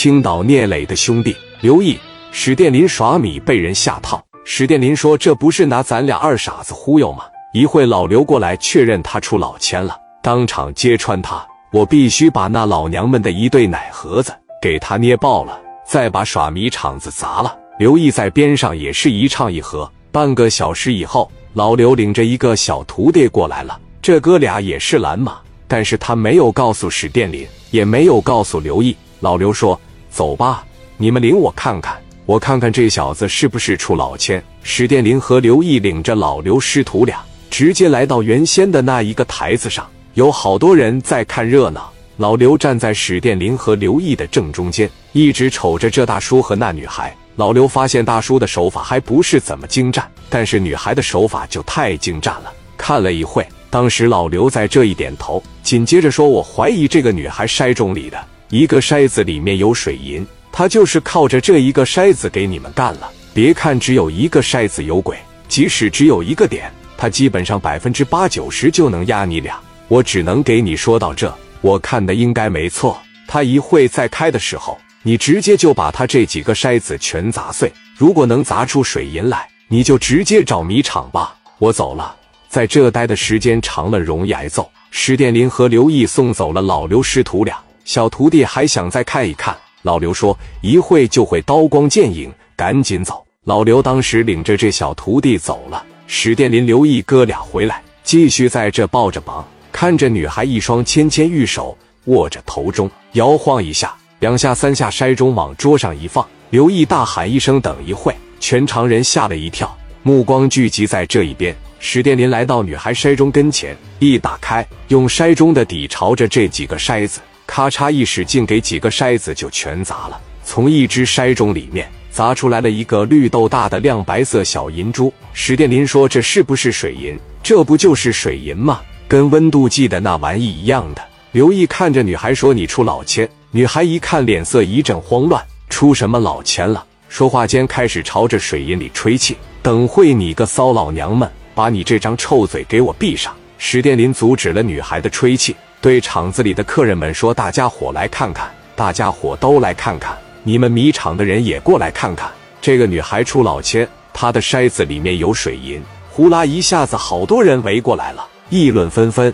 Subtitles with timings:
[0.00, 1.98] 青岛聂磊的兄弟刘毅、
[2.30, 4.24] 史殿林耍米被人下套。
[4.44, 14.32] 史殿林说：“这不是拿咱俩二傻子忽悠吗？”一会老刘过来确认他出老千了，当场揭穿他：“我必须把那老娘们的一对奶盒子
[14.62, 19.90] 给他捏爆了，再把耍米场子砸了。”刘毅在边上也是一唱一和。
[20.12, 23.76] 半个小时以后，老刘领着一个小徒弟过来了。
[24.00, 28.96] 这哥俩也是蓝马，但是他没有告诉史殿林，也没有告诉刘毅。
[29.18, 29.78] 老刘说
[30.18, 30.66] ：“走吧，
[30.96, 37.20] 你们领我看看，我看看这小子是不是出老千。”史殿林和刘毅领着老刘师徒俩，
[37.50, 41.88] 直接来到原先的那一个台子上，有好多人在看热闹。
[42.16, 47.16] 老刘站在史殿林和刘毅的正中间，一直瞅着这大叔和那女孩。
[47.36, 52.52] 老刘发现大叔的手法还不是怎么精湛，但是女孩的手法就太精湛了。
[52.76, 53.46] 看了一会。
[53.70, 58.18] 当时老刘在这一点头，紧接着说：“我怀疑这个女孩筛中里的
[58.50, 63.10] 一个筛子里面有水银，他就是靠着这一个筛子给你们干了。
[63.34, 69.60] 别看只有一个筛子有鬼，即使只有一个点，他基本上百分之八九十就能压你俩。
[69.86, 72.98] 我只能给你说到这，我看的应该没错。
[73.26, 77.70] 他一会再开的时候，你直接就把他这几个筛子全砸碎。
[77.96, 81.36] 如果能砸出水银来，你就直接找米厂吧。
[81.58, 82.16] 我走了。”
[82.48, 84.70] 在这待的时间长了，容易挨揍。
[84.90, 89.56] 史殿林和刘毅送走了老刘师徒俩，小徒弟还想再看一看。
[89.80, 95.82] 老刘说：“一会就会刀光剑影，赶紧走。”老刘当时领着这小徒弟走了。
[96.06, 106.22] 史殿林、刘毅哥俩回来，继续在这抱着忙，看着女孩一双纤纤玉手握着头中，摇晃一下，两下三下筛盅往桌上一放。
[106.50, 111.56] 刘毅大喊一声：“等一会！”全场人吓了一跳，目光聚集在这一边。
[111.78, 120.20] 史殿林来到女孩筛盅跟前，一打开，用筛盅的底朝着这几个筛子，咔嚓一使劲，给几个筛子就全砸了。
[120.44, 125.12] 从一只筛盅里面砸出来了一个绿豆大的亮白色小银珠。
[125.32, 127.18] 史殿林说：“这是不是水银？
[127.42, 128.82] 这不就是水银吗？
[129.08, 143.34] 跟温度计的那玩意一样的。”刘毅看着女孩说：“你出老千。”女孩一看，脸色一阵慌乱：“出什么老千了？”说话间开始朝着水银里吹气：“等会你个骚老娘们！”把你这张臭嘴给我闭上！
[143.56, 152.28] 史殿林阻止了女孩的吹气，对厂子里的客人们说：“大家伙来看看，大家伙都来看看，你们米厂的人也过来看看。
[152.60, 155.80] 这个女孩出老千，她的筛子里面有水银。”
[156.10, 159.32] 呼啦一下子，好多人围过来了，议论纷纷。